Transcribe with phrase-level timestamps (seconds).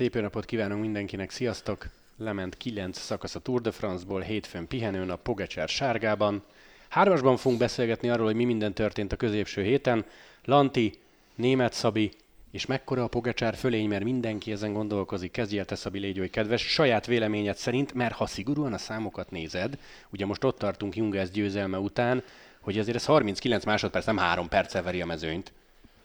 [0.00, 1.86] Szép jó napot kívánunk mindenkinek, sziasztok!
[2.16, 6.42] Lement 9 szakasz a Tour de France-ból, hétfőn pihenőn a Pogacsár sárgában.
[6.88, 10.04] Hármasban fogunk beszélgetni arról, hogy mi minden történt a középső héten.
[10.44, 10.92] Lanti,
[11.34, 12.10] német Szabi,
[12.50, 16.30] és mekkora a Pogacsár fölény, mert mindenki ezen gondolkozik, kezdj el te Szabi, légy hogy
[16.30, 19.78] kedves, saját véleményed szerint, mert ha szigorúan a számokat nézed,
[20.10, 22.22] ugye most ott tartunk Jungász győzelme után,
[22.60, 25.52] hogy azért ez 39 másodperc, nem 3 perccel veri a mezőnyt.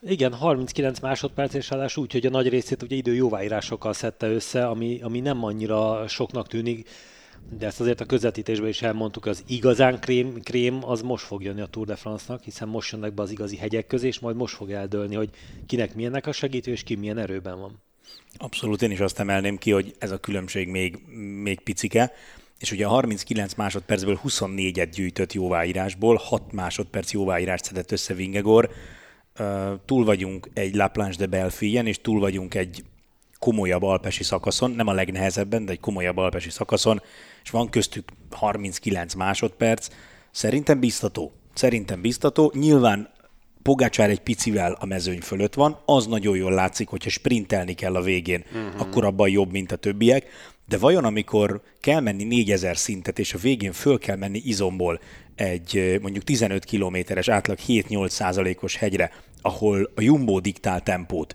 [0.02, 4.68] Igen, 39 másodperc, és ráadásul úgy, hogy a nagy részét ugye idő jóváírásokkal szedte össze,
[4.68, 6.90] ami, ami nem annyira soknak tűnik,
[7.58, 11.62] de ezt azért a közvetítésben is elmondtuk, az igazán krém, krém az most fog jönni
[11.62, 14.56] a Tour de France-nak, hiszen most jönnek be az igazi hegyek közé, és majd most
[14.56, 15.30] fog eldőlni, hogy
[15.66, 17.82] kinek milyennek a segítő, és ki milyen erőben van.
[18.38, 20.98] Abszolút, én is azt emelném ki, hogy ez a különbség még,
[21.42, 22.12] még picike,
[22.60, 28.70] és ugye a 39 másodpercből 24-et gyűjtött jóváírásból, 6 másodperc jóváírást szedett össze Vingegor,
[29.86, 32.84] túl vagyunk egy La Planche de Belfien, és túl vagyunk egy
[33.40, 37.02] komolyabb alpesi szakaszon, nem a legnehezebben, de egy komolyabb alpesi szakaszon,
[37.44, 39.88] és van köztük 39 másodperc.
[40.32, 41.32] Szerintem biztató.
[41.54, 42.52] Szerintem biztató.
[42.56, 43.14] Nyilván
[43.62, 48.02] Pogácsár egy picivel a mezőny fölött van, az nagyon jól látszik, hogyha sprintelni kell a
[48.02, 48.82] végén, uh-huh.
[48.82, 50.26] akkor abban jobb, mint a többiek,
[50.68, 55.00] de vajon amikor kell menni 4000 szintet, és a végén föl kell menni izomból
[55.36, 61.34] egy mondjuk 15 kilométeres átlag 7-8 százalékos hegyre, ahol a Jumbo diktál tempót,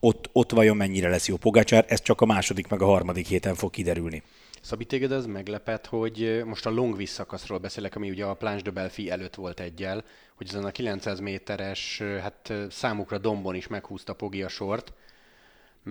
[0.00, 3.54] ott, ott vajon mennyire lesz jó Pogácsár, ez csak a második meg a harmadik héten
[3.54, 4.22] fog kiderülni.
[4.60, 8.70] Szabi, téged az meglepet, hogy most a long szakaszról beszélek, ami ugye a Planche de
[8.70, 14.42] Belfi előtt volt egyel, hogy ezen a 900 méteres, hát számukra dombon is meghúzta Pogi
[14.42, 14.92] a sort,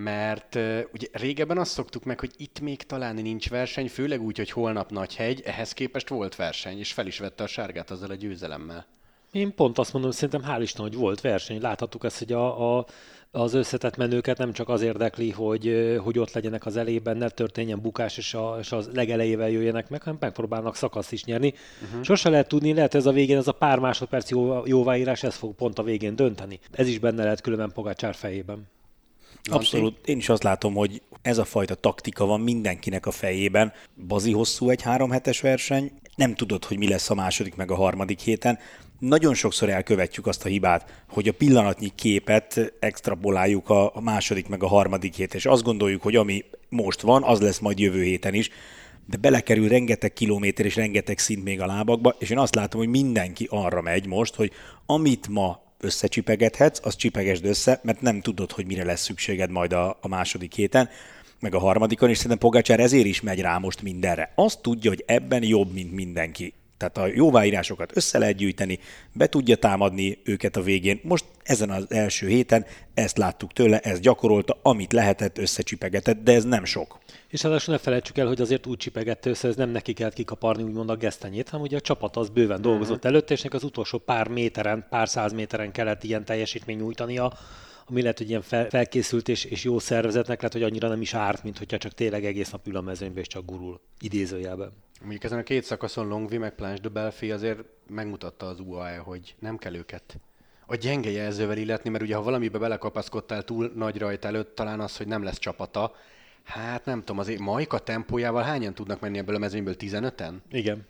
[0.02, 4.36] mert uh, ugye régebben azt szoktuk meg, hogy itt még talán nincs verseny, főleg úgy,
[4.36, 8.10] hogy holnap nagy hegy, ehhez képest volt verseny, és fel is vette a sárgát azzal
[8.10, 8.86] a győzelemmel.
[9.32, 11.60] Én pont azt mondom, szerintem hál' Isten, hogy volt verseny.
[11.60, 12.86] Láthattuk ezt, hogy a, a,
[13.30, 17.80] az összetett menőket nem csak az érdekli, hogy, hogy ott legyenek az elében, ne történjen
[17.80, 21.54] bukás, és, a, és az legelejével jöjjenek meg, hanem megpróbálnak szakaszt is nyerni.
[21.84, 22.02] Uh-huh.
[22.02, 25.54] Sose lehet tudni, lehet ez a végén, ez a pár másodperc jó, jóváírás, ez fog
[25.54, 26.60] pont a végén dönteni.
[26.70, 28.66] Ez is benne lehet különben Pogácsár fejében.
[29.42, 30.08] Abszolút.
[30.08, 33.72] Én is azt látom, hogy ez a fajta taktika van mindenkinek a fejében.
[34.06, 37.74] Bazi hosszú egy három hetes verseny, nem tudod, hogy mi lesz a második meg a
[37.74, 38.58] harmadik héten.
[38.98, 44.68] Nagyon sokszor elkövetjük azt a hibát, hogy a pillanatnyi képet extrapoláljuk a második meg a
[44.68, 48.50] harmadik hét, és azt gondoljuk, hogy ami most van, az lesz majd jövő héten is
[49.08, 52.88] de belekerül rengeteg kilométer és rengeteg szint még a lábakba, és én azt látom, hogy
[52.88, 54.52] mindenki arra megy most, hogy
[54.86, 59.98] amit ma összecsipegethetsz, az csipegesd össze, mert nem tudod, hogy mire lesz szükséged majd a,
[60.00, 60.88] a második héten,
[61.40, 64.32] meg a harmadikon, és szerintem Pogacsár ezért is megy rá most mindenre.
[64.34, 66.54] Azt tudja, hogy ebben jobb, mint mindenki.
[66.76, 68.78] Tehát a jóváírásokat össze lehet gyűjteni,
[69.12, 71.00] be tudja támadni őket a végén.
[71.02, 76.44] Most ezen az első héten ezt láttuk tőle, ezt gyakorolta, amit lehetett, összecsipegetett, de ez
[76.44, 76.98] nem sok.
[77.28, 80.62] És ráadásul ne felejtsük el, hogy azért úgy csipegette össze, ez nem neki kellett kikaparni
[80.62, 83.10] úgymond a gesztenyét, hanem ugye a csapat az bőven dolgozott uh-huh.
[83.10, 87.32] előtt, és az utolsó pár méteren, pár száz méteren kellett ilyen teljesítmény nyújtania,
[87.86, 91.14] ami lehet, hogy ilyen fel, felkészült és, és jó szervezetnek lehet, hogy annyira nem is
[91.14, 94.72] árt, mint hogyha csak tényleg egész nap ül a mezőnybe és csak gurul, idézőjelben.
[95.00, 99.34] Mondjuk ezen a két szakaszon Longvi meg Planche de Belfi azért megmutatta az UAE, hogy
[99.38, 100.20] nem kell őket
[100.70, 104.96] a gyenge jelzővel illetni, mert ugye ha valamibe belekapaszkodtál túl nagy rajt előtt, talán az,
[104.96, 105.94] hogy nem lesz csapata,
[106.48, 109.74] Hát nem tudom, azért Majka tempójával hányan tudnak menni ebből a mezőnyből?
[109.78, 110.32] 15-en?
[110.50, 110.86] Igen.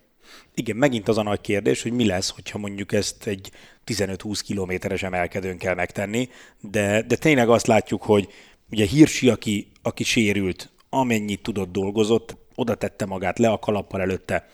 [0.55, 3.51] Igen, megint az a nagy kérdés, hogy mi lesz, hogyha mondjuk ezt egy
[3.87, 6.29] 15-20 kilométeres emelkedőn kell megtenni,
[6.61, 8.29] de, de tényleg azt látjuk, hogy
[8.71, 14.49] ugye Hirsi, aki, aki sérült, amennyit tudott dolgozott, oda tette magát le a kalappal előtte.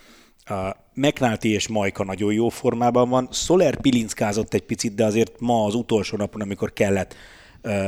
[0.45, 3.29] A McNulty és Majka nagyon jó formában van.
[3.33, 7.15] Soler pilinckázott egy picit, de azért ma az utolsó napon, amikor kellett,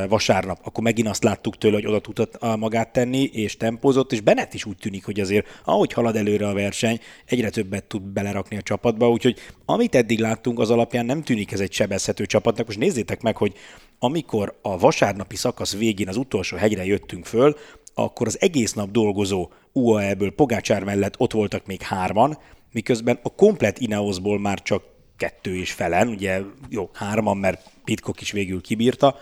[0.09, 4.55] vasárnap, akkor megint azt láttuk tőle, hogy oda tudott magát tenni, és tempózott, és Bennett
[4.55, 8.63] is úgy tűnik, hogy azért, ahogy halad előre a verseny, egyre többet tud belerakni a
[8.63, 12.67] csapatba, úgyhogy amit eddig láttunk, az alapján nem tűnik ez egy sebezhető csapatnak.
[12.67, 13.53] Most nézzétek meg, hogy
[13.99, 17.57] amikor a vasárnapi szakasz végén az utolsó hegyre jöttünk föl,
[17.95, 22.39] akkor az egész nap dolgozó UAE-ből Pogácsár mellett ott voltak még hárman,
[22.73, 24.83] miközben a komplet Ineosból már csak
[25.17, 29.17] kettő is felen, ugye jó, hárman, mert Pitkok is végül kibírta,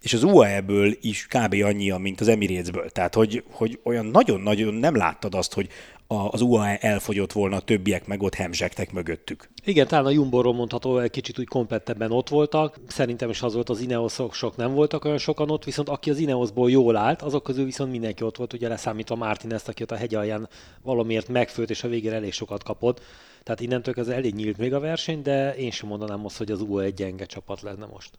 [0.00, 1.54] és az UAE-ből is kb.
[1.62, 2.90] annyi, mint az Emirates-ből.
[2.90, 5.68] Tehát, hogy, hogy olyan nagyon-nagyon nem láttad azt, hogy
[6.06, 9.48] az UAE elfogyott volna, a többiek meg ott hemzsegtek mögöttük.
[9.64, 12.78] Igen, talán a Jumbo-ról mondható, egy kicsit úgy komplettebben ott voltak.
[12.86, 16.18] Szerintem is az volt, az Ineosok sok nem voltak olyan sokan ott, viszont aki az
[16.18, 19.96] Ineosból jól állt, azok közül viszont mindenki ott volt, ugye leszámítva Martinez, aki ott a
[19.96, 20.48] hegy alján
[20.82, 23.02] valamiért megfőtt, és a végére elég sokat kapott.
[23.42, 26.60] Tehát innentől ez elég nyílt még a verseny, de én sem mondanám most, hogy az
[26.60, 28.10] UAE egy gyenge csapat lenne most.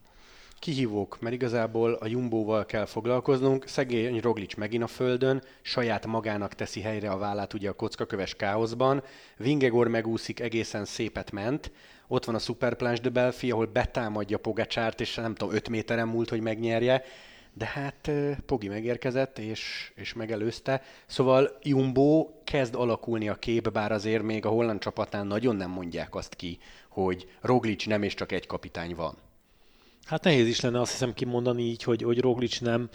[0.59, 3.67] Kihívók, mert igazából a Jumbóval kell foglalkoznunk.
[3.67, 9.03] Szegény Roglic megint a földön, saját magának teszi helyre a vállát ugye a kockaköves káoszban.
[9.37, 11.71] Vingegor megúszik, egészen szépet ment.
[12.07, 16.29] Ott van a Superplanche de Belfi, ahol betámadja Pogacsárt, és nem tudom, 5 méteren múlt,
[16.29, 17.03] hogy megnyerje.
[17.53, 18.11] De hát
[18.45, 20.81] Pogi megérkezett, és, és megelőzte.
[21.05, 26.15] Szóval Jumbo kezd alakulni a kép, bár azért még a holland csapatán nagyon nem mondják
[26.15, 26.57] azt ki,
[26.89, 29.27] hogy Roglic nem és csak egy kapitány van.
[30.09, 32.89] Hát nehéz is lenne azt hiszem kimondani így, hogy, hogy Roglic nem,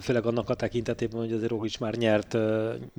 [0.00, 2.36] főleg annak a tekintetében, hogy azért Roglic már nyert,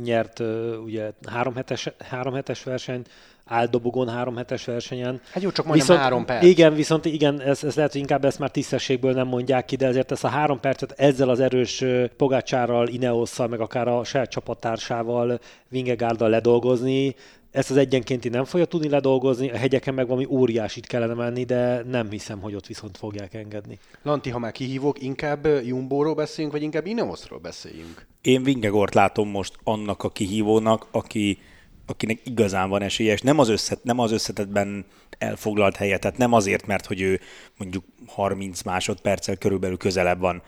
[0.03, 0.39] nyert
[0.85, 3.09] ugye három hetes, három hetes versenyt,
[3.45, 5.21] áldobogon három hetes versenyen.
[5.31, 6.43] Hát jó, csak majdnem viszont, három perc.
[6.43, 9.87] Igen, viszont igen, ez, ez lehet, hogy inkább ezt már tisztességből nem mondják ki, de
[9.87, 11.83] ezért ezt a három percet ezzel az erős
[12.17, 15.39] Pogácsárral, Ineosszal, meg akár a saját csapattársával,
[15.69, 17.15] Vingegárdal ledolgozni,
[17.53, 21.83] ezt az egyenkénti nem fogja tudni ledolgozni, a hegyeken meg valami óriásit kellene menni, de
[21.83, 23.79] nem hiszem, hogy ott viszont fogják engedni.
[24.03, 28.05] Lanti, ha már kihívok, inkább Jumbóról beszéljünk, vagy inkább Ineosról beszéljünk?
[28.21, 31.37] Én Vingegort látom most annak a kihívónak, aki
[31.85, 34.85] akinek igazán van esélye, és nem az, összet, nem az összetetben
[35.17, 37.19] elfoglalt helye, tehát nem azért, mert hogy ő
[37.57, 40.41] mondjuk 30 másodperccel körülbelül közelebb van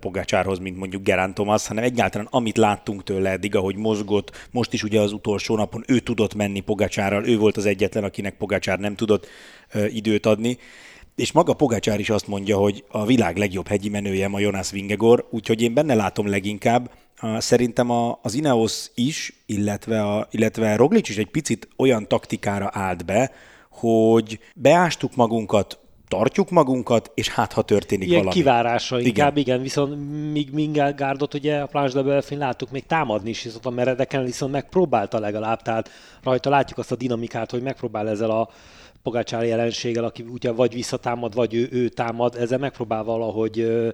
[0.00, 4.82] Pogácsárhoz, mint mondjuk Gerán Thomas, hanem egyáltalán amit láttunk tőle eddig, ahogy mozgott, most is
[4.82, 8.94] ugye az utolsó napon ő tudott menni Pogácsárral, ő volt az egyetlen, akinek Pogácsár nem
[8.94, 9.26] tudott
[9.88, 10.58] időt adni,
[11.16, 15.26] és maga Pogácsár is azt mondja, hogy a világ legjobb hegyi menője ma Jonas Vingegor,
[15.30, 16.90] úgyhogy én benne látom leginkább,
[17.38, 23.04] Szerintem a, az Ineos is, illetve, a, illetve Roglic is egy picit olyan taktikára állt
[23.04, 23.32] be,
[23.70, 25.78] hogy beástuk magunkat,
[26.10, 28.36] tartjuk magunkat, és hát ha történik Ilyen valami.
[28.36, 29.08] kivárása igen.
[29.08, 29.96] inkább, igen, viszont
[30.32, 34.52] míg Mingárdot ugye a Planche de Belfin láttuk még támadni is, viszont a meredeken viszont
[34.52, 35.90] megpróbálta legalább, tehát
[36.22, 38.48] rajta látjuk azt a dinamikát, hogy megpróbál ezzel a
[39.02, 43.90] Pogácsár jelenséggel, aki ugye vagy visszatámad, vagy ő, ő támad, ezzel megpróbál valahogy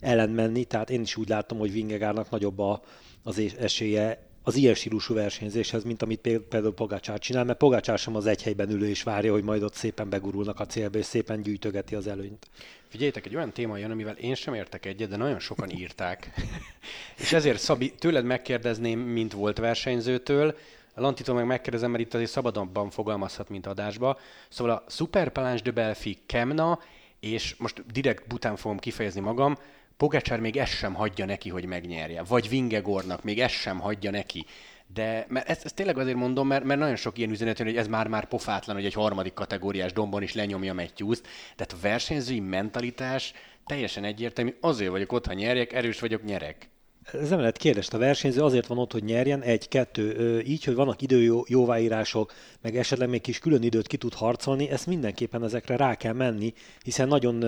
[0.00, 2.80] ellen menni, tehát én is úgy látom, hogy Vingegárnak nagyobb a,
[3.22, 8.26] az esélye az ilyen stílusú versenyzéshez, mint amit például Pogácsár csinál, mert Pogácsár sem az
[8.26, 11.94] egy helyben ülő és várja, hogy majd ott szépen begurulnak a célba, és szépen gyűjtögeti
[11.94, 12.46] az előnyt.
[12.88, 16.30] Figyeljétek, egy olyan téma jön, amivel én sem értek egyet, de nagyon sokan írták.
[17.22, 20.56] és ezért Szabi, tőled megkérdezném, mint volt versenyzőtől,
[20.94, 24.18] a Lantitól meg megkérdezem, mert itt azért szabadabban fogalmazhat, mint adásba.
[24.48, 26.78] Szóval a Super Palanche de Belfi Kemna,
[27.20, 29.56] és most direkt bután fogom kifejezni magam,
[30.00, 32.22] Pogacsár még ezt sem hagyja neki, hogy megnyerje.
[32.22, 34.46] Vagy Vingegornak még ezt sem hagyja neki.
[34.94, 37.76] De mert ezt, ezt tényleg azért mondom, mert, mert nagyon sok ilyen üzenet jön, hogy
[37.76, 41.20] ez már-már pofátlan, hogy egy harmadik kategóriás dombon is lenyomja Matthews.
[41.56, 43.32] Tehát a versenyzői mentalitás
[43.66, 44.56] teljesen egyértelmű.
[44.60, 46.68] Azért vagyok ott, ha nyerjek, erős vagyok, nyerek
[47.12, 47.88] ez nem lehet kérdés.
[47.88, 52.76] A versenyző azért van ott, hogy nyerjen, egy, kettő, így, hogy vannak idő jóváírások, meg
[52.76, 56.52] esetleg még kis külön időt ki tud harcolni, ezt mindenképpen ezekre rá kell menni,
[56.82, 57.44] hiszen nagyon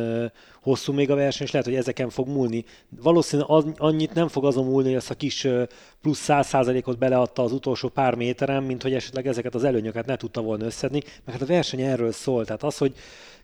[0.62, 2.64] hosszú még a verseny, és lehet, hogy ezeken fog múlni.
[3.02, 5.48] Valószínűleg annyit nem fog azon múlni, hogy ezt a kis
[6.02, 10.16] plusz száz százalékot beleadta az utolsó pár méteren, mint hogy esetleg ezeket az előnyöket ne
[10.16, 12.44] tudta volna összedni, mert hát a verseny erről szól.
[12.44, 12.94] Tehát az, hogy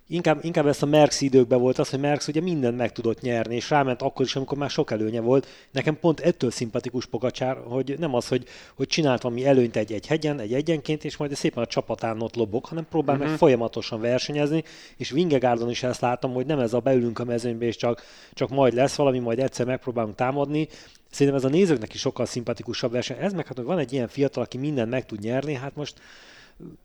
[0.08, 3.54] inkább, inkább ezt a Merckx időkben volt az, hogy Merckx ugye mindent meg tudott nyerni,
[3.54, 5.46] és ráment akkor is, amikor már sok előnye volt.
[5.70, 8.44] Nekem pont ettől szimpatikus Pogacsár, hogy nem az, hogy,
[8.74, 12.36] hogy csinált valami előnyt egy, egy hegyen, egy egyenként, és majd szépen a csapatán ott
[12.36, 13.28] lobog, hanem próbál uh-huh.
[13.28, 13.44] meg mhm.
[13.44, 14.64] folyamatosan versenyezni,
[14.96, 18.48] és Vingegaardon is ezt látom, hogy nem ez a beülünk a mezőnybe, és csak, csak
[18.48, 20.68] majd lesz valami, majd egyszer megpróbálunk támadni,
[21.10, 23.16] Szerintem ez a nézőknek is sokkal szimpatikusabb verseny.
[23.20, 26.00] Ez meg hát, hogy van egy ilyen fiatal, aki mindent meg tud nyerni, hát most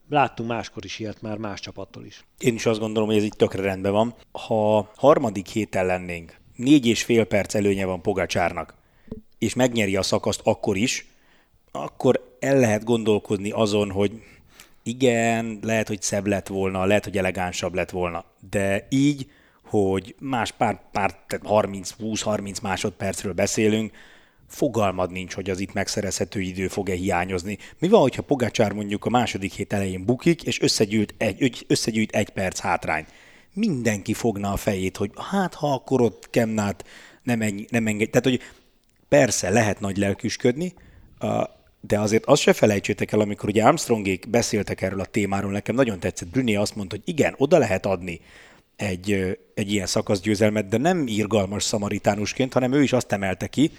[0.08, 2.24] láttunk máskor is ilyet már más csapattól is.
[2.38, 4.14] Én is azt gondolom, hogy ez itt tökre rendben van.
[4.32, 8.74] Ha harmadik héten lennénk, négy és fél perc előnye van Pogacsárnak,
[9.38, 11.06] és megnyeri a szakaszt akkor is,
[11.70, 14.22] akkor el lehet gondolkodni azon, hogy
[14.82, 19.30] igen, lehet, hogy szebb lett volna, lehet, hogy elegánsabb lett volna, de így,
[19.64, 23.92] hogy más pár, pár 30-20-30 másodpercről beszélünk,
[24.54, 27.58] fogalmad nincs, hogy az itt megszerezhető idő fog-e hiányozni.
[27.78, 32.28] Mi van, hogyha Pogácsár mondjuk a második hét elején bukik, és összegyűjt egy, összegyűjt egy
[32.28, 33.06] perc hátrány?
[33.52, 36.84] Mindenki fogna a fejét, hogy hát ha akkor ott Kemnát
[37.22, 38.10] nem, ennyi, nem engedj.
[38.10, 38.40] Tehát, hogy
[39.08, 40.74] persze lehet nagy lelküsködni,
[41.80, 46.00] de azért azt se felejtsétek el, amikor ugye Armstrongék beszéltek erről a témáról, nekem nagyon
[46.00, 46.28] tetszett.
[46.28, 48.20] Brüné azt mondta, hogy igen, oda lehet adni
[48.76, 53.70] egy, egy ilyen szakaszgyőzelmet, de nem írgalmas szamaritánusként, hanem ő is azt emelte ki,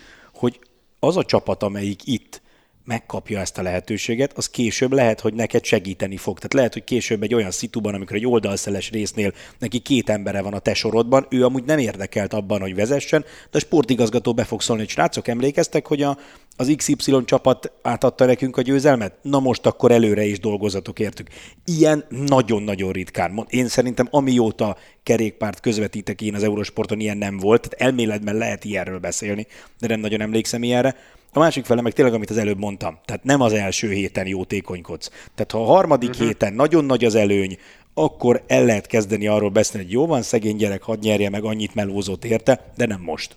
[1.05, 2.41] az a csapat, amelyik itt
[2.85, 6.35] megkapja ezt a lehetőséget, az később lehet, hogy neked segíteni fog.
[6.35, 10.53] Tehát lehet, hogy később egy olyan szituban, amikor egy oldalszeles résznél neki két embere van
[10.53, 14.61] a te sorodban, ő amúgy nem érdekelt abban, hogy vezessen, de a sportigazgató be fog
[14.61, 16.17] szólni, hogy srácok, emlékeztek, hogy a,
[16.57, 19.13] az XY csapat átadta nekünk a győzelmet?
[19.21, 21.27] Na most akkor előre is dolgozatok értük.
[21.65, 23.45] Ilyen nagyon-nagyon ritkán.
[23.49, 27.69] Én szerintem amióta kerékpárt közvetítek én az Eurosporton, ilyen nem volt.
[27.69, 29.47] Tehát elméletben lehet ilyenről beszélni,
[29.79, 30.95] de nem nagyon emlékszem ilyenre.
[31.35, 35.09] A másik fele meg tényleg, amit az előbb mondtam, tehát nem az első héten jótékonykodsz.
[35.35, 36.25] Tehát ha a harmadik uh-huh.
[36.25, 37.57] héten nagyon nagy az előny,
[37.93, 41.75] akkor el lehet kezdeni arról beszélni, hogy jó van, szegény gyerek, hadd nyerje meg, annyit
[41.75, 43.35] melózott érte, de nem most.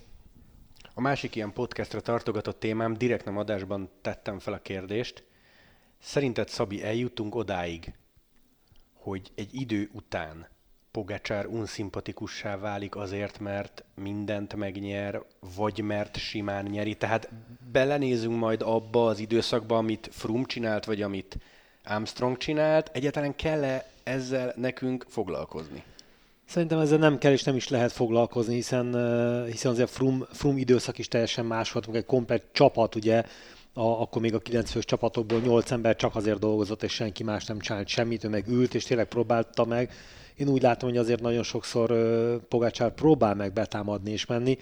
[0.94, 5.24] A másik ilyen podcastra tartogatott témám, direkt nem adásban tettem fel a kérdést.
[6.02, 7.92] Szerinted, Szabi, eljutunk odáig,
[8.94, 10.48] hogy egy idő után
[10.90, 15.23] Pogacsár unszimpatikussá válik azért, mert mindent megnyer,
[15.57, 16.95] vagy mert simán nyeri.
[16.95, 17.28] Tehát
[17.73, 21.38] belenézünk majd abba az időszakba, amit Frum csinált, vagy amit
[21.85, 22.90] Armstrong csinált.
[22.92, 25.83] Egyáltalán kell-e ezzel nekünk foglalkozni?
[26.49, 28.87] Szerintem ezzel nem kell és nem is lehet foglalkozni, hiszen,
[29.47, 33.23] hiszen azért Frum, Frum időszak is teljesen más volt, egy komplet csapat, ugye,
[33.73, 37.45] a, akkor még a 9 fős csapatokból 8 ember csak azért dolgozott, és senki más
[37.45, 39.92] nem csinált semmit, ő meg ült, és tényleg próbálta meg
[40.38, 41.92] én úgy látom, hogy azért nagyon sokszor
[42.49, 44.59] Pogácsár próbál meg betámadni és menni,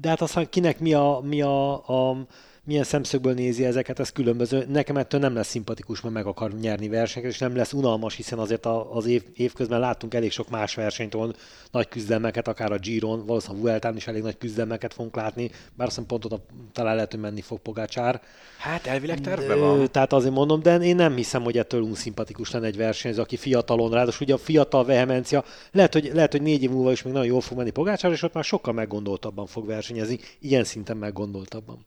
[0.00, 2.26] de hát aztán kinek mi a, mi a, a
[2.70, 4.66] milyen szemszögből nézi ezeket, ez különböző.
[4.68, 8.38] Nekem ettől nem lesz szimpatikus, mert meg akar nyerni versenyeket, és nem lesz unalmas, hiszen
[8.38, 11.34] azért az év, évközben láttunk elég sok más versenyt, ahol
[11.70, 15.86] nagy küzdelmeket, akár a Giron, valószínűleg a Vueltán is elég nagy küzdelmeket fogunk látni, bár
[15.86, 18.22] azt pont oda talán lehet, hogy menni fog Pogácsár.
[18.58, 19.90] Hát elvileg tervben van.
[19.90, 23.90] Tehát azért mondom, de én nem hiszem, hogy ettől unszimpatikus lenne egy versenyző, aki fiatalon,
[23.90, 27.28] ráadásul ugye a fiatal vehemencia, lehet, hogy, lehet, hogy négy év múlva is még nagyon
[27.28, 31.86] jól fog menni Pogácsár, és ott már sokkal meggondoltabban fog versenyezni, ilyen szinten meggondoltabban.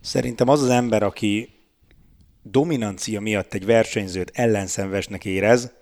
[0.00, 1.48] Szerintem az az ember, aki
[2.42, 5.72] dominancia miatt egy versenyzőt ellenszenvesnek érez,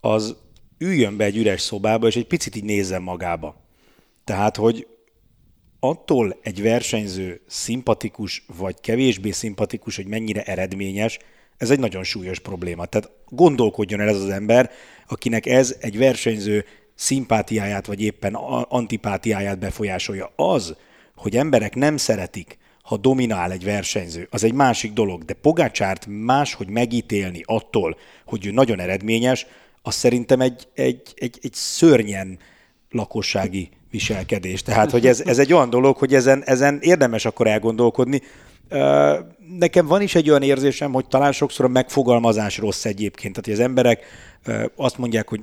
[0.00, 0.36] az
[0.78, 3.64] üljön be egy üres szobába, és egy picit így nézzen magába.
[4.24, 4.86] Tehát, hogy
[5.80, 11.18] attól egy versenyző szimpatikus, vagy kevésbé szimpatikus, hogy mennyire eredményes,
[11.56, 12.86] ez egy nagyon súlyos probléma.
[12.86, 14.70] Tehát gondolkodjon el ez az ember,
[15.06, 18.34] akinek ez egy versenyző szimpátiáját, vagy éppen
[18.68, 20.32] antipátiáját befolyásolja.
[20.36, 20.76] Az,
[21.14, 26.68] hogy emberek nem szeretik, ha dominál egy versenyző, az egy másik dolog, de Pogácsárt máshogy
[26.68, 29.46] megítélni attól, hogy ő nagyon eredményes,
[29.82, 32.38] az szerintem egy, egy, egy, egy szörnyen
[32.90, 34.62] lakossági viselkedés.
[34.62, 38.22] Tehát, hogy ez, ez egy olyan dolog, hogy ezen, ezen érdemes akkor elgondolkodni.
[39.58, 43.34] Nekem van is egy olyan érzésem, hogy talán sokszor a megfogalmazás rossz egyébként.
[43.34, 44.04] Tehát, hogy az emberek
[44.76, 45.40] azt mondják, hogy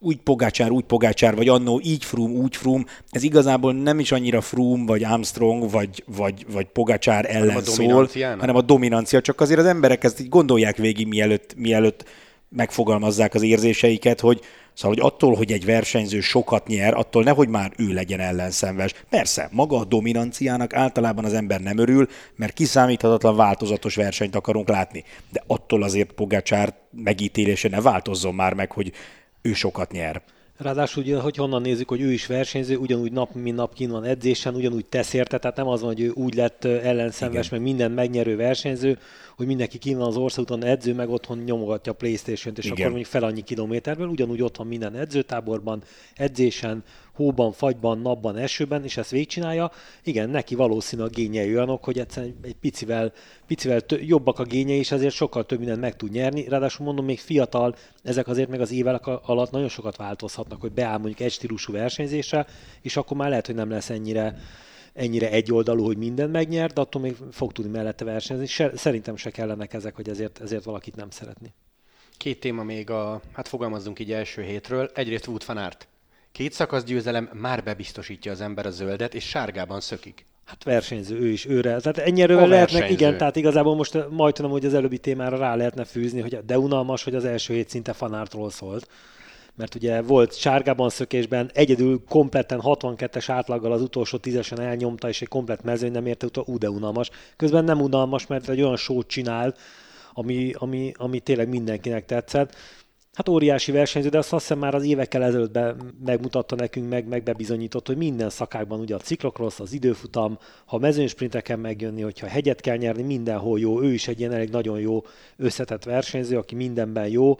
[0.00, 4.40] úgy pogácsár, úgy pogácsár, vagy annó így frum, úgy frum, ez igazából nem is annyira
[4.40, 9.60] frum, vagy Armstrong, vagy, vagy, vagy pogácsár ellen hanem szól, hanem a dominancia, csak azért
[9.60, 12.04] az emberek ezt így gondolják végig, mielőtt, mielőtt
[12.48, 14.40] megfogalmazzák az érzéseiket, hogy
[14.78, 18.94] Szóval, hogy attól, hogy egy versenyző sokat nyer, attól nehogy már ő legyen ellenszenves.
[19.10, 25.04] Persze, maga a dominanciának általában az ember nem örül, mert kiszámíthatatlan változatos versenyt akarunk látni.
[25.32, 28.92] De attól azért Pogácsár megítélése ne változzon már meg, hogy
[29.42, 30.22] ő sokat nyer.
[30.58, 34.04] Ráadásul, ugye, hogy honnan nézzük, hogy ő is versenyző, ugyanúgy nap, mint nap kín van
[34.04, 37.90] edzésen, ugyanúgy tesz érte, tehát nem az van, hogy ő úgy lett ellenszenves, meg minden
[37.90, 38.98] megnyerő versenyző,
[39.36, 42.76] hogy mindenki kín van az országúton edző, meg otthon nyomogatja a Playstation-t, és Igen.
[42.76, 45.82] akkor mondjuk fel annyi kilométerből, ugyanúgy ott van minden edzőtáborban,
[46.14, 46.84] edzésen,
[47.18, 49.70] hóban, fagyban, napban, esőben, és ezt végigcsinálja,
[50.02, 53.12] igen, neki valószínű a gényei olyanok, hogy egyszerűen egy picivel,
[53.46, 56.48] picivel tö- jobbak a gényei, és ezért sokkal több mindent meg tud nyerni.
[56.48, 60.98] Ráadásul mondom, még fiatal, ezek azért meg az évek alatt nagyon sokat változhatnak, hogy beáll
[60.98, 62.46] mondjuk egy stílusú versenyzésre,
[62.82, 64.36] és akkor már lehet, hogy nem lesz ennyire
[64.92, 68.46] ennyire egyoldalú, hogy minden megnyer, de attól még fog tudni mellette versenyezni.
[68.48, 71.52] Se, szerintem se kellenek ezek, hogy ezért, ezért valakit nem szeretni.
[72.16, 74.90] Két téma még a, hát fogalmazzunk így első hétről.
[74.94, 75.88] Egyrészt Wout van Aert.
[76.32, 80.26] Két szakasz győzelem már bebiztosítja az ember a zöldet, és sárgában szökik.
[80.48, 81.80] Hát versenyző, ő is őre.
[81.80, 85.84] Tehát ennyire lehetnek, igen, tehát igazából most majd tudom, hogy az előbbi témára rá lehetne
[85.84, 88.88] fűzni, hogy de unalmas, hogy az első hét szinte fanártról szólt.
[89.54, 95.28] Mert ugye volt sárgában szökésben, egyedül kompletten 62-es átlaggal az utolsó tízesen elnyomta, és egy
[95.28, 97.10] komplet mezőny nem érte utol, ú, de unalmas.
[97.36, 99.54] Közben nem unalmas, mert egy olyan sót csinál,
[100.12, 102.54] ami, ami, ami tényleg mindenkinek tetszett
[103.18, 107.22] hát óriási versenyző, de azt, hiszem már az évekkel ezelőtt be, megmutatta nekünk, meg, meg
[107.22, 112.76] bebizonyított, hogy minden szakákban ugye a ciklokrosz, az időfutam, ha mezőnysprinteken megjönni, hogyha hegyet kell
[112.76, 115.04] nyerni, mindenhol jó, ő is egy ilyen elég nagyon jó
[115.36, 117.38] összetett versenyző, aki mindenben jó,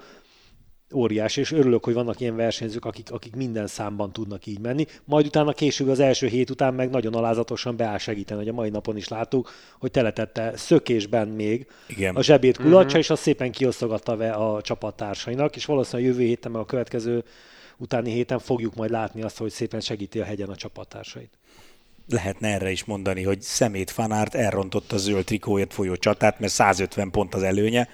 [0.95, 4.87] óriási, és örülök, hogy vannak ilyen versenyzők, akik, akik minden számban tudnak így menni.
[5.05, 8.71] Majd utána később az első hét után meg nagyon alázatosan beáll segíteni, hogy a mai
[8.71, 12.17] napon is láttuk, hogy teletette szökésben még Igen.
[12.17, 12.99] a zsebét kulacsa, uh-huh.
[12.99, 17.25] és azt szépen kiosztogatta a, a csapattársainak, és valószínűleg jövő héten, meg a következő
[17.77, 21.31] utáni héten fogjuk majd látni azt, hogy szépen segíti a hegyen a csapattársait
[22.11, 27.11] lehetne erre is mondani, hogy szemét fanárt elrontott a zöld trikóért folyó csatát, mert 150
[27.11, 27.89] pont az előnye,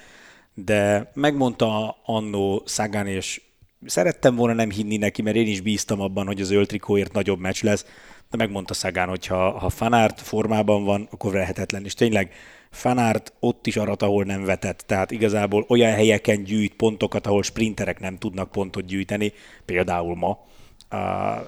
[0.54, 3.42] de megmondta annó Sagan, és
[3.86, 7.38] szerettem volna nem hinni neki, mert én is bíztam abban, hogy az zöld trikóért nagyobb
[7.38, 7.84] meccs lesz,
[8.30, 11.84] de megmondta Sagan, hogy ha, ha fanárt formában van, akkor lehetetlen.
[11.84, 12.32] És tényleg
[12.70, 14.78] fanárt ott is arat, ahol nem vetett.
[14.78, 19.32] Tehát igazából olyan helyeken gyűjt pontokat, ahol sprinterek nem tudnak pontot gyűjteni,
[19.64, 20.46] például ma.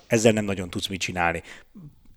[0.07, 1.43] Ezzel nem nagyon tudsz mit csinálni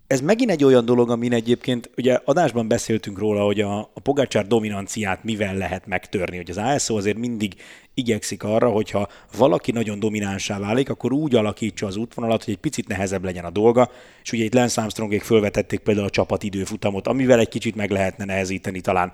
[0.09, 4.47] ez megint egy olyan dolog, amin egyébként, ugye adásban beszéltünk róla, hogy a, a Pogácsár
[4.47, 7.55] dominanciát mivel lehet megtörni, hogy az ASO azért mindig
[7.93, 12.87] igyekszik arra, hogyha valaki nagyon dominánsá válik, akkor úgy alakítsa az útvonalat, hogy egy picit
[12.87, 13.91] nehezebb legyen a dolga,
[14.23, 18.81] és ugye itt Lance Armstrongék fölvetették például a csapatidőfutamot, amivel egy kicsit meg lehetne nehezíteni
[18.81, 19.11] talán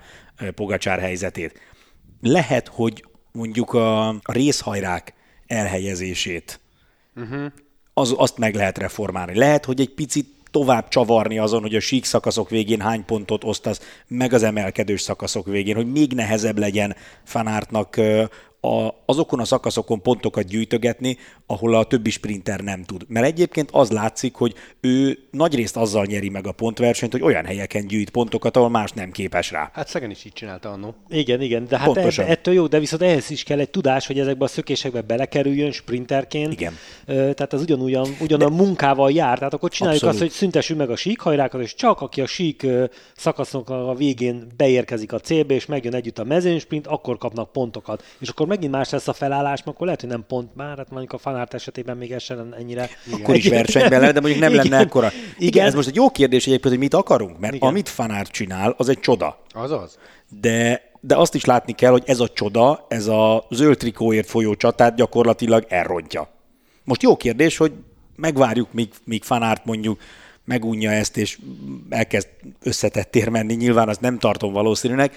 [0.54, 1.60] Pogacsár helyzetét.
[2.20, 5.14] Lehet, hogy mondjuk a, a részhajrák
[5.46, 6.60] elhelyezését
[7.16, 7.52] uh-huh.
[7.94, 9.34] az, azt meg lehet reformálni.
[9.34, 13.80] Lehet, hogy egy picit tovább csavarni azon, hogy a sík szakaszok végén hány pontot osztasz,
[14.08, 18.00] meg az emelkedős szakaszok végén, hogy még nehezebb legyen fanártnak
[18.60, 23.04] a, azokon a szakaszokon pontokat gyűjtögetni, ahol a többi sprinter nem tud.
[23.08, 27.86] Mert egyébként az látszik, hogy ő nagyrészt azzal nyeri meg a pontversenyt, hogy olyan helyeken
[27.86, 29.70] gyűjt pontokat, ahol más nem képes rá.
[29.72, 30.94] Hát Szegen is így csinálta annó.
[31.08, 32.26] Igen, igen, de hát Pontosan.
[32.26, 36.52] ettől jó, de viszont ehhez is kell egy tudás, hogy ezekbe a szökésekbe belekerüljön sprinterként.
[36.52, 36.74] Igen.
[37.06, 40.22] Tehát az ugyanúgyan, ugyan a munkával jár, tehát akkor csináljuk Abszolút.
[40.22, 42.66] azt, hogy szüntessük meg a síkhajrákat, és csak aki a sík
[43.16, 48.04] szakaszok a végén beérkezik a célbe, és megjön együtt a mezőnysprint, akkor kapnak pontokat.
[48.18, 51.12] És akkor megint más lesz a felállás, akkor lehet, hogy nem pont már, hát mondjuk
[51.12, 52.88] a fanárt esetében még ez sem ennyire.
[53.06, 53.20] Igen.
[53.20, 54.64] Akkor is versenyben lenne, de mondjuk nem Igen.
[54.64, 55.06] lenne ekkora.
[55.06, 55.34] Igen.
[55.38, 57.68] Igen, ez most egy jó kérdés egyébként, hogy mit akarunk, mert Igen.
[57.68, 59.38] amit fanárt csinál, az egy csoda.
[59.54, 59.98] Azaz.
[60.40, 64.54] De de azt is látni kell, hogy ez a csoda, ez a zöld trikóért folyó
[64.54, 66.28] csatát gyakorlatilag elrontja.
[66.84, 67.72] Most jó kérdés, hogy
[68.16, 70.00] megvárjuk, míg, míg fanárt mondjuk
[70.44, 71.38] megunja ezt, és
[71.88, 72.28] elkezd
[72.62, 75.14] összetettér menni, nyilván azt nem tartom valószínűnek,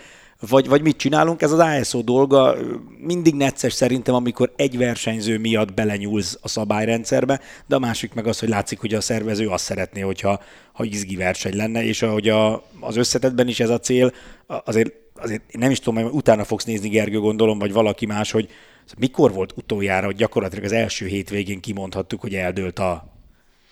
[0.47, 1.41] vagy, vagy mit csinálunk?
[1.41, 2.55] Ez az ASO dolga
[2.97, 8.39] mindig necces szerintem, amikor egy versenyző miatt belenyúlsz a szabályrendszerbe, de a másik meg az,
[8.39, 10.41] hogy látszik, hogy a szervező azt szeretné, hogyha
[10.73, 14.13] ha izgi verseny lenne, és ahogy a, az összetetben is ez a cél,
[14.47, 18.49] azért, azért nem is tudom, utána fogsz nézni, Gergő, gondolom, vagy valaki más, hogy
[18.97, 23.18] mikor volt utoljára, hogy gyakorlatilag az első hétvégén kimondhattuk, hogy eldőlt a,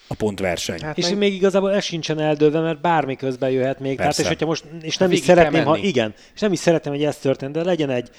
[0.07, 0.81] a pontverseny.
[0.81, 1.17] Hát és meg...
[1.17, 3.97] még igazából ez sincsen eldőlve, mert bármi közben jöhet még.
[3.97, 7.03] Tehát, és hogyha most, és nem is szeretném, ha igen, és nem is szeretném, hogy
[7.03, 8.09] ez történt, de legyen egy,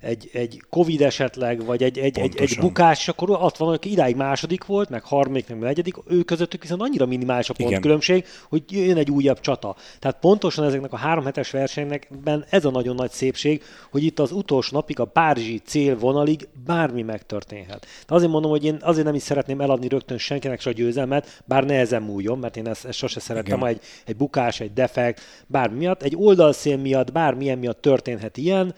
[0.00, 4.16] egy, egy Covid esetleg, vagy egy, egy, egy, egy bukás, akkor ott van, aki idáig
[4.16, 8.96] második volt, meg harmadik, meg negyedik, ő közöttük viszont annyira minimális a pontkülönbség, hogy jön
[8.96, 9.76] egy újabb csata.
[9.98, 14.32] Tehát pontosan ezeknek a három hetes versenyekben ez a nagyon nagy szépség, hogy itt az
[14.32, 17.86] utolsó napig, a Párizsi célvonalig bármi megtörténhet.
[18.06, 21.42] De azért mondom, hogy én azért nem is szeretném eladni rögtön senkinek se a győzelmet,
[21.44, 25.76] bár nehezen múljon, mert én ezt, ezt sose szerettem, egy, egy bukás, egy defekt, bármi
[25.76, 28.74] miatt, egy oldalszél miatt, bármilyen miatt történhet ilyen,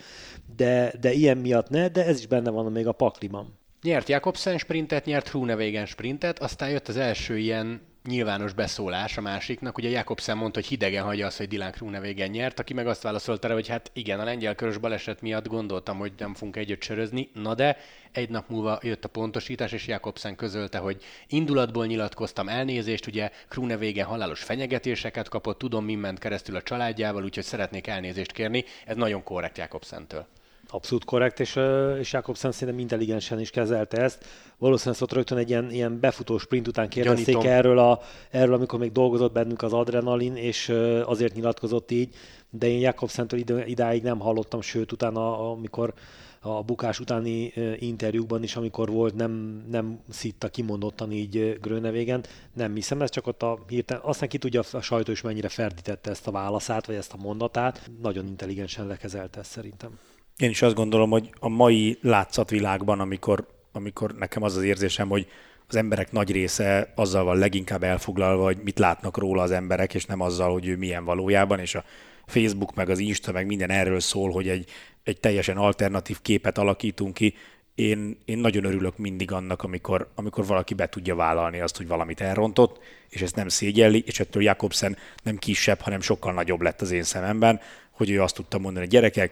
[0.55, 3.57] de, de ilyen miatt ne, de ez is benne van még a pakliban.
[3.81, 9.77] Nyert Jakobsen sprintet, nyert Hrunewegen sprintet, aztán jött az első ilyen nyilvános beszólás a másiknak.
[9.77, 13.47] Ugye Jakobsen mondta, hogy hidegen hagyja azt, hogy Dylan Hrunewegen nyert, aki meg azt válaszolta
[13.47, 17.29] rá, hogy hát igen, a lengyel körös baleset miatt gondoltam, hogy nem fogunk együtt sörözni,
[17.33, 17.77] na de
[18.11, 24.05] egy nap múlva jött a pontosítás, és Jakobsen közölte, hogy indulatból nyilatkoztam elnézést, ugye Hrunewegen
[24.05, 28.63] halálos fenyegetéseket kapott, tudom, mi ment keresztül a családjával, úgyhogy szeretnék elnézést kérni.
[28.85, 30.27] Ez nagyon korrekt Jakobsentől.
[30.71, 31.59] Abszolút korrekt, és,
[31.99, 34.25] és Jakobsen szerintem intelligensen is kezelte ezt.
[34.57, 38.91] Valószínűleg ott rögtön egy ilyen, ilyen befutó sprint után kérdezték erről, a, erről, amikor még
[38.91, 40.69] dolgozott bennünk az adrenalin, és
[41.05, 42.15] azért nyilatkozott így,
[42.49, 45.93] de én Jakobsentől idáig nem hallottam, sőt utána, amikor
[46.39, 52.23] a bukás utáni interjúkban is, amikor volt, nem, nem szitta kimondottan így Grönevégen.
[52.53, 56.09] Nem hiszem, ez csak ott a hirtelen, aztán ki tudja a sajtó is mennyire ferdítette
[56.09, 57.89] ezt a válaszát, vagy ezt a mondatát.
[58.01, 59.99] Nagyon intelligensen lekezelte ezt szerintem.
[60.39, 65.27] Én is azt gondolom, hogy a mai látszatvilágban, amikor, amikor nekem az az érzésem, hogy
[65.67, 70.05] az emberek nagy része azzal van leginkább elfoglalva, hogy mit látnak róla az emberek, és
[70.05, 71.83] nem azzal, hogy ő milyen valójában, és a
[72.25, 74.69] Facebook, meg az Insta, meg minden erről szól, hogy egy,
[75.03, 77.33] egy teljesen alternatív képet alakítunk ki.
[77.75, 82.21] Én, én nagyon örülök mindig annak, amikor, amikor valaki be tudja vállalni azt, hogy valamit
[82.21, 86.91] elrontott, és ezt nem szégyelli, és ettől Jakobsen nem kisebb, hanem sokkal nagyobb lett az
[86.91, 87.59] én szememben,
[87.91, 89.31] hogy ő azt tudta mondani, hogy gyerekek,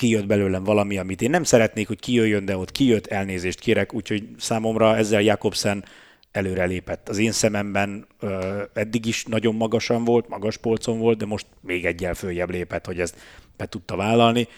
[0.00, 4.28] kijött belőlem valami, amit én nem szeretnék, hogy kijöjjön, de ott kijött, elnézést kérek, úgyhogy
[4.38, 5.84] számomra ezzel Jakobsen
[6.32, 7.08] előrelépett.
[7.08, 11.84] Az én szememben ö, eddig is nagyon magasan volt, magas polcon volt, de most még
[11.84, 13.16] egyel följebb lépett, hogy ezt
[13.56, 14.48] be tudta vállalni.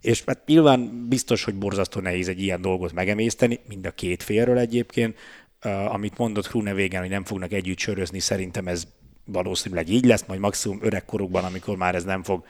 [0.00, 4.58] És hát nyilván biztos, hogy borzasztó nehéz egy ilyen dolgot megemészteni, mind a két félről
[4.58, 5.18] egyébként.
[5.64, 8.86] Uh, amit mondott Krune végén, hogy nem fognak együtt sörözni, szerintem ez
[9.24, 12.44] valószínűleg így lesz, majd maximum öregkorukban, amikor már ez nem fog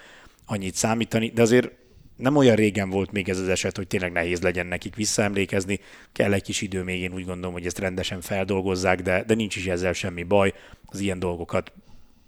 [0.46, 1.70] annyit számítani, de azért
[2.16, 5.80] nem olyan régen volt még ez az eset, hogy tényleg nehéz legyen nekik visszaemlékezni.
[6.12, 9.56] Kell egy kis idő még, én úgy gondolom, hogy ezt rendesen feldolgozzák, de, de nincs
[9.56, 10.52] is ezzel semmi baj.
[10.86, 11.72] Az ilyen dolgokat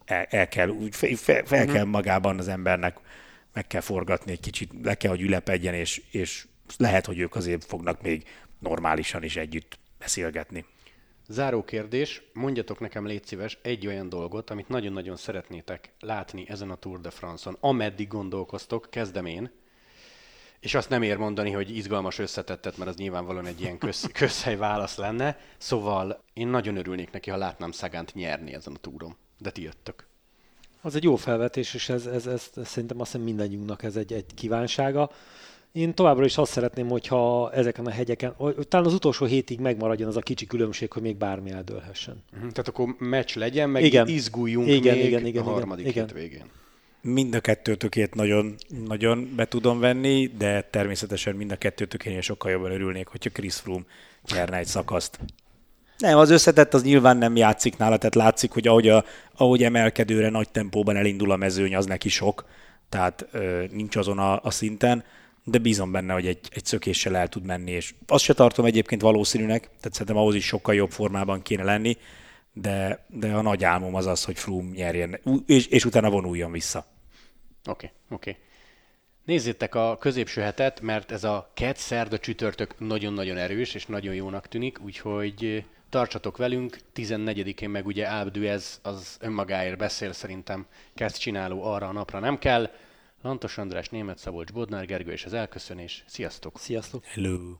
[0.04, 1.72] el, el kell, úgy fel, fel uh-huh.
[1.72, 2.96] kell magában az embernek,
[3.52, 6.46] meg kell forgatni egy kicsit, le kell, hogy ülepedjen, és, és
[6.76, 8.24] lehet, hogy ők azért fognak még
[8.58, 10.64] normálisan is együtt beszélgetni.
[11.28, 16.74] Záró kérdés, mondjatok nekem légy szíves egy olyan dolgot, amit nagyon-nagyon szeretnétek látni ezen a
[16.74, 19.50] Tour de France-on, ameddig gondolkoztok, kezdem én,
[20.66, 24.56] és azt nem ér mondani, hogy izgalmas összetettet, mert az nyilvánvalóan egy ilyen köz, közhely
[24.56, 25.38] válasz lenne.
[25.58, 29.16] Szóval én nagyon örülnék neki, ha látnám Szagánt nyerni ezen a túron.
[29.38, 30.06] De ti jöttök.
[30.80, 34.12] Az egy jó felvetés, és ez, ez, ez, ez szerintem azt hiszem mindannyiunknak ez egy,
[34.12, 35.10] egy kívánsága.
[35.72, 40.08] Én továbbra is azt szeretném, hogyha ezeken a hegyeken, hogy talán az utolsó hétig megmaradjon
[40.08, 42.22] az a kicsi különbség, hogy még bármi eldőlhessen.
[42.32, 42.50] Uh-huh.
[42.50, 44.08] Tehát akkor meccs legyen, meg igen.
[44.08, 46.44] izguljunk igen, még igen, igen, a harmadik igen, hét végén.
[47.06, 48.54] Mind a kettőtökét nagyon,
[48.86, 53.84] nagyon be tudom venni, de természetesen mind a kettőtökénél sokkal jobban örülnék, hogyha Chris Froome
[54.32, 55.18] nyerne egy szakaszt.
[55.98, 59.04] Nem, az összetett az nyilván nem játszik nála, tehát látszik, hogy ahogy, a,
[59.36, 62.44] ahogy emelkedőre nagy tempóban elindul a mezőny, az neki sok,
[62.88, 65.04] tehát ö, nincs azon a, a szinten,
[65.44, 69.00] de bízom benne, hogy egy, egy szökéssel el tud menni, és azt se tartom egyébként
[69.00, 71.96] valószínűnek, tehát szerintem ahhoz is sokkal jobb formában kéne lenni,
[72.52, 76.95] de, de a nagy álmom az az, hogy Froome nyerjen, és, és utána vonuljon vissza.
[77.66, 78.30] Oké, okay, oké.
[78.30, 78.42] Okay.
[79.24, 84.48] Nézzétek a középső hetet, mert ez a kett szerda csütörtök nagyon-nagyon erős, és nagyon jónak
[84.48, 91.16] tűnik, úgyhogy eh, tartsatok velünk, 14-én meg ugye Ábdű ez az önmagáért beszél, szerintem kezd
[91.16, 92.70] csináló arra a napra nem kell.
[93.22, 96.04] Lantos András, Német Szabolcs, Bodnár Gergő és az elköszönés.
[96.06, 96.58] Sziasztok!
[96.58, 97.04] Sziasztok!
[97.04, 97.56] Hello!